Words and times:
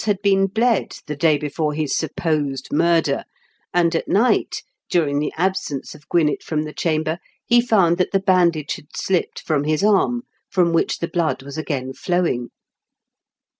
had 0.05 0.19
been 0.23 0.47
bled 0.47 0.95
the 1.05 1.15
day 1.15 1.37
before 1.37 1.75
his 1.75 1.95
supposed 1.95 2.69
murder, 2.73 3.23
and 3.71 3.93
at 3.93 4.07
night, 4.07 4.63
during 4.89 5.19
the 5.19 5.31
absence 5.37 5.93
of 5.93 6.05
Owinett 6.11 6.41
from 6.41 6.63
the 6.63 6.73
chamber, 6.73 7.19
he 7.45 7.61
found 7.61 7.99
that 7.99 8.11
the 8.11 8.19
bandage 8.19 8.77
had 8.77 8.87
sUpped 8.97 9.39
from 9.45 9.63
his 9.63 9.83
arm, 9.83 10.23
from 10.49 10.73
which 10.73 10.97
the 10.97 11.07
blood 11.07 11.43
was 11.43 11.55
again 11.55 11.93
flowing. 11.93 12.49